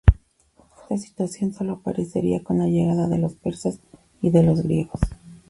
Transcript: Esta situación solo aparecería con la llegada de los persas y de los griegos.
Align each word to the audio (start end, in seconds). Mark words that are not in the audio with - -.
Esta 0.89 0.97
situación 0.97 1.53
solo 1.53 1.73
aparecería 1.73 2.41
con 2.43 2.57
la 2.57 2.65
llegada 2.65 3.07
de 3.07 3.19
los 3.19 3.35
persas 3.35 3.77
y 4.23 4.31
de 4.31 4.41
los 4.41 4.63
griegos. 4.63 4.99